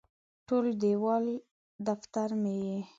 ټول 0.47 0.65
دیوان 0.81 1.23
دفتر 1.87 2.29
مې 2.41 2.53
یې 2.65 2.77